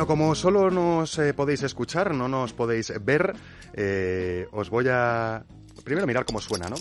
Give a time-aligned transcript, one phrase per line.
[0.00, 3.34] Bueno, como solo nos eh, podéis escuchar, no nos podéis ver,
[3.74, 5.44] eh, os voy a...
[5.84, 6.76] Primero mirar cómo suena, ¿no?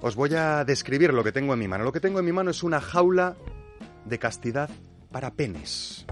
[0.00, 1.84] Os voy a describir lo que tengo en mi mano.
[1.84, 3.36] Lo que tengo en mi mano es una jaula
[4.06, 4.70] de castidad
[5.12, 6.06] para penes.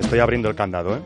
[0.00, 1.00] Estoy abriendo el candado, ¿eh?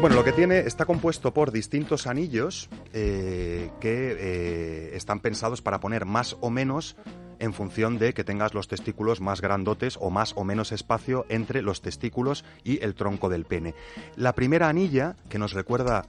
[0.00, 6.04] Bueno, lo que tiene está compuesto por distintos anillos eh, que están pensados para poner
[6.04, 6.94] más o menos
[7.38, 11.62] en función de que tengas los testículos más grandotes o más o menos espacio entre
[11.62, 13.74] los testículos y el tronco del pene.
[14.16, 16.06] La primera anilla, que nos recuerda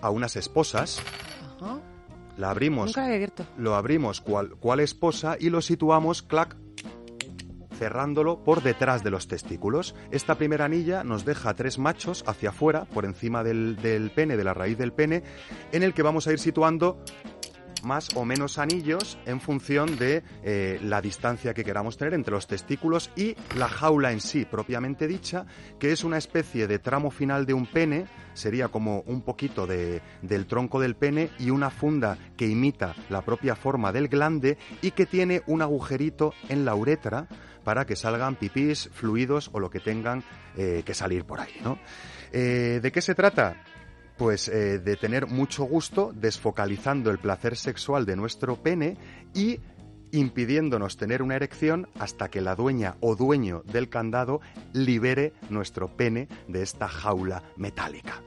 [0.00, 1.00] a unas esposas,
[1.60, 1.80] Ajá.
[2.36, 6.56] la abrimos, Nunca la lo abrimos cual, cual esposa y lo situamos, clac,
[7.78, 9.94] cerrándolo por detrás de los testículos.
[10.10, 14.44] Esta primera anilla nos deja tres machos hacia afuera, por encima del, del pene, de
[14.44, 15.22] la raíz del pene,
[15.72, 17.02] en el que vamos a ir situando
[17.82, 22.46] más o menos anillos en función de eh, la distancia que queramos tener entre los
[22.46, 25.46] testículos y la jaula en sí, propiamente dicha,
[25.78, 30.00] que es una especie de tramo final de un pene, sería como un poquito de,
[30.22, 34.92] del tronco del pene y una funda que imita la propia forma del glande y
[34.92, 37.28] que tiene un agujerito en la uretra
[37.64, 40.24] para que salgan pipís, fluidos o lo que tengan
[40.56, 41.78] eh, que salir por ahí, ¿no?
[42.32, 43.62] Eh, ¿De qué se trata?
[44.18, 48.96] Pues eh, de tener mucho gusto desfocalizando el placer sexual de nuestro pene
[49.32, 49.60] y
[50.10, 54.40] impidiéndonos tener una erección hasta que la dueña o dueño del candado
[54.72, 58.22] libere nuestro pene de esta jaula metálica.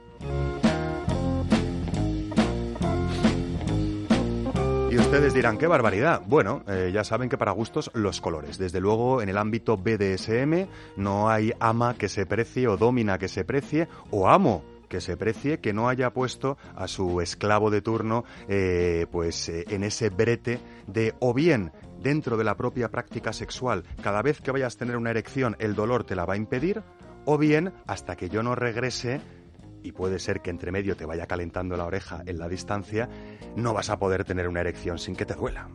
[4.90, 6.20] Y ustedes dirán, qué barbaridad.
[6.26, 8.58] Bueno, eh, ya saben que para gustos los colores.
[8.58, 13.28] Desde luego, en el ámbito BDSM no hay ama que se precie o domina que
[13.28, 17.80] se precie o amo que se precie que no haya puesto a su esclavo de
[17.80, 23.32] turno eh, pues eh, en ese brete de o bien dentro de la propia práctica
[23.32, 26.36] sexual cada vez que vayas a tener una erección el dolor te la va a
[26.36, 26.82] impedir
[27.24, 29.22] o bien hasta que yo no regrese
[29.82, 33.08] y puede ser que entre medio te vaya calentando la oreja en la distancia,
[33.56, 35.68] no vas a poder tener una erección sin que te duela.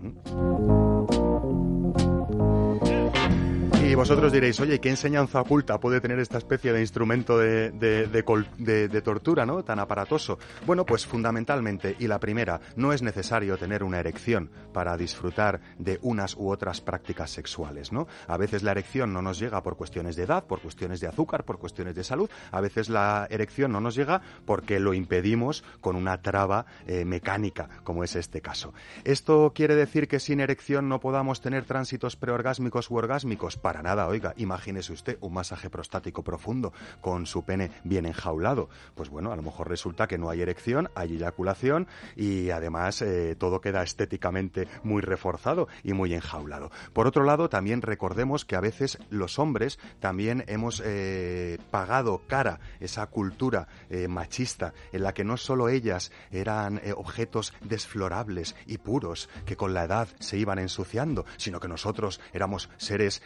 [3.88, 9.02] Y vosotros diréis, oye, ¿qué enseñanza oculta puede tener esta especie de instrumento de, de,
[9.02, 9.64] tortura, ¿no?
[9.64, 10.40] Tan aparatoso.
[10.66, 16.00] Bueno, pues fundamentalmente, y la primera, no es necesario tener una erección para disfrutar de
[16.02, 18.08] unas u otras prácticas sexuales, ¿no?
[18.28, 21.46] A veces la erección no nos llega por cuestiones de edad, por cuestiones de azúcar,
[21.46, 22.30] por cuestiones de salud.
[22.52, 27.70] A veces la erección no nos llega porque lo impedimos con una traba eh, mecánica,
[27.86, 28.74] como es este caso.
[29.06, 33.56] ¿Esto quiere decir que sin erección no podamos tener tránsitos preorgásmicos u orgásmicos?
[33.56, 38.70] Para nada, oiga, imagínese usted un masaje prostático profundo con su pene bien enjaulado.
[38.96, 43.36] Pues bueno, a lo mejor resulta que no hay erección, hay eyaculación y además eh,
[43.38, 46.72] todo queda estéticamente muy reforzado y muy enjaulado.
[46.94, 52.60] Por otro lado, también recordemos que a veces los hombres también hemos eh, pagado cara
[52.80, 59.30] esa cultura eh, machista en la que no solo ellas eran objetos desflorables y puros
[59.46, 63.22] que con la edad se iban ensuciando, sino que nosotros éramos seres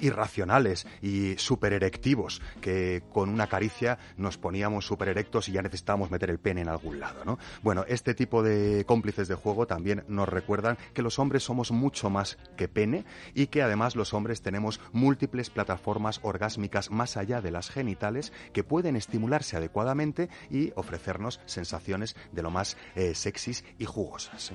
[0.00, 6.10] irracionales y súper erectivos, que con una caricia nos poníamos súper erectos y ya necesitábamos
[6.10, 7.38] meter el pene en algún lado, ¿no?
[7.62, 12.10] Bueno, este tipo de cómplices de juego también nos recuerdan que los hombres somos mucho
[12.10, 17.50] más que pene y que además los hombres tenemos múltiples plataformas orgásmicas más allá de
[17.50, 23.84] las genitales que pueden estimularse adecuadamente y ofrecernos sensaciones de lo más eh, sexys y
[23.84, 24.52] jugosas.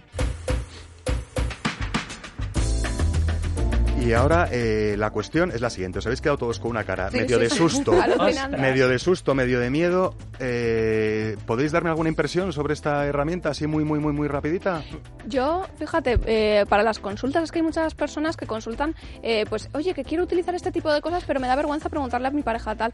[4.01, 5.99] Y ahora eh, la cuestión es la siguiente.
[5.99, 7.93] Os habéis quedado todos con una cara Sí, medio sí, de susto,
[8.57, 10.15] medio de susto, medio de miedo.
[10.39, 14.81] Eh, ¿Podéis darme alguna impresión sobre esta herramienta así muy, muy, muy, muy rapidita?
[15.27, 19.69] Yo, fíjate, eh, para las consultas es que hay muchas personas que consultan, eh, pues,
[19.73, 22.41] oye, que quiero utilizar este tipo de cosas, pero me da vergüenza preguntarle a mi
[22.41, 22.93] pareja tal.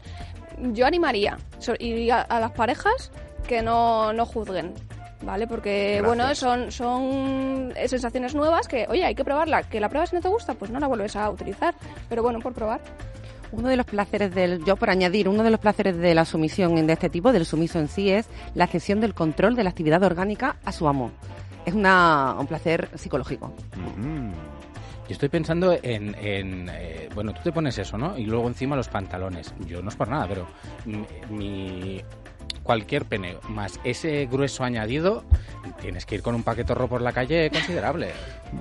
[0.72, 1.38] Yo animaría
[1.78, 3.10] y a, a las parejas
[3.46, 4.74] que no, no juzguen.
[5.22, 5.46] ¿Vale?
[5.48, 6.06] Porque, Gracias.
[6.06, 9.64] bueno, son, son eh, sensaciones nuevas que, oye, hay que probarla.
[9.64, 11.74] Que la pruebas y no te gusta, pues no la vuelves a utilizar.
[12.08, 12.80] Pero bueno, por probar.
[13.50, 16.86] Uno de los placeres del, yo por añadir, uno de los placeres de la sumisión
[16.86, 20.02] de este tipo, del sumiso en sí, es la cesión del control de la actividad
[20.04, 21.10] orgánica a su amo.
[21.64, 23.52] Es una, un placer psicológico.
[23.96, 24.30] Mm.
[25.08, 28.18] Yo estoy pensando en, en, eh, bueno, tú te pones eso, ¿no?
[28.18, 29.54] Y luego encima los pantalones.
[29.66, 30.46] Yo no es por nada, pero
[31.30, 32.02] mi-
[32.68, 35.24] cualquier pene más ese grueso añadido,
[35.80, 38.12] tienes que ir con un paquetorro por la calle considerable.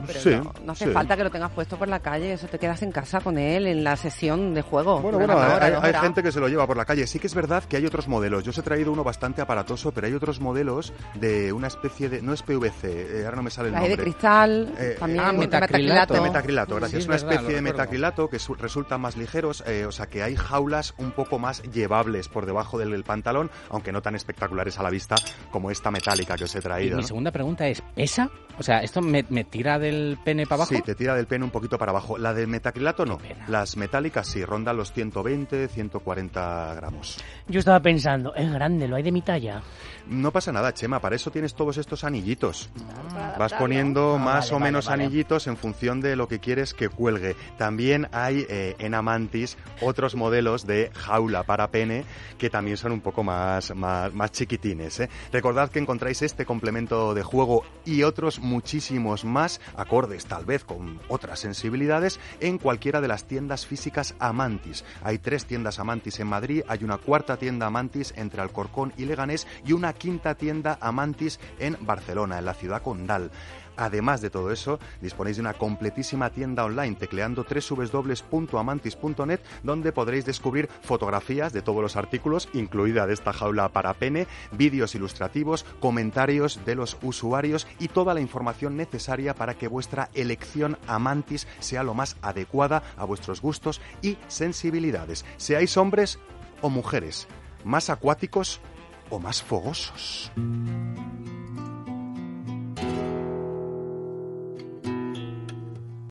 [0.05, 0.91] pero Sí, no, no hace sí.
[0.91, 3.67] falta que lo tengas puesto por la calle, eso te quedas en casa con él
[3.67, 4.99] en la sesión de juego.
[5.01, 7.07] Bueno, Una bueno, hora, hay, gente que se lo lleva por la calle.
[7.07, 8.43] Sí que es verdad que hay otros modelos.
[8.43, 12.21] Yo os he traído uno bastante aparatoso, pero hay otros modelos de una especie de...
[12.21, 14.11] No es PVC, eh, ahora no me sale el Las hay de nombre.
[14.11, 16.13] cristal, Eh, también ah, de metacrilato.
[16.13, 17.03] De metacrilato, gracias.
[17.03, 20.07] Sí, una es verdad, especie de metacrilato que su- resultan más ligeros, eh, o sea
[20.07, 24.15] que hay jaulas un poco más llevables por debajo del, del pantalón, aunque no tan
[24.15, 25.15] espectaculares a la vista
[25.51, 26.97] como esta metálica que os he Y traído.
[27.07, 28.29] Segunda pregunta es, ¿pesa?
[28.59, 30.73] O sea, ¿esto me, me tira del pene para abajo?
[30.75, 32.17] Sí, te tira del pene un poquito para abajo.
[32.17, 33.19] La de metacrilato no.
[33.47, 37.17] Las metálicas sí, rondan los 120, 140 gramos.
[37.47, 39.61] Yo estaba pensando, es grande, lo hay de mi talla.
[40.07, 42.69] No pasa nada, Chema, para eso tienes todos estos anillitos.
[43.13, 45.03] Para Vas poniendo Ah, más vale, o vale, menos vale.
[45.03, 47.35] anillitos en función de lo que quieres que cuelgue.
[47.57, 52.05] También hay eh, en Amantis otros modelos de jaula para pene
[52.39, 54.99] que también son un poco más, más, más chiquitines.
[55.01, 55.09] ¿eh?
[55.31, 60.99] Recordad que encontráis este complemento de juego y otros muchísimos más, acordes tal vez con
[61.07, 64.83] otras sensibilidades, en cualquiera de las tiendas físicas Amantis.
[65.03, 69.47] Hay tres tiendas Amantis en Madrid, hay una cuarta tienda Amantis entre Alcorcón y Leganés
[69.65, 73.31] y una quinta tienda Amantis en Barcelona, en la ciudad condal.
[73.77, 80.67] Además de todo eso, disponéis de una completísima tienda online tecleando www.amantis.net donde podréis descubrir
[80.81, 86.75] fotografías de todos los artículos, incluida de esta jaula para pene, vídeos ilustrativos, comentarios de
[86.75, 92.17] los usuarios y toda la información necesaria para que vuestra elección Amantis sea lo más
[92.21, 96.19] adecuada a vuestros gustos y sensibilidades, seáis hombres
[96.61, 97.27] o mujeres,
[97.63, 98.61] más acuáticos
[99.09, 100.31] o más fogosos.